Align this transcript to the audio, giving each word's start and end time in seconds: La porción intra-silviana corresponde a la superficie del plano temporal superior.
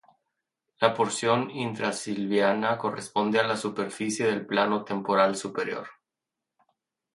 La 0.79 0.95
porción 0.95 1.51
intra-silviana 1.51 2.75
corresponde 2.79 3.39
a 3.39 3.43
la 3.43 3.55
superficie 3.55 4.25
del 4.25 4.47
plano 4.47 4.83
temporal 4.83 5.35
superior. 5.35 5.89